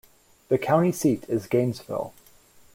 The 0.47 0.57
county 0.57 0.91
seat 0.91 1.25
is 1.29 1.45
Gainesville. 1.45 2.11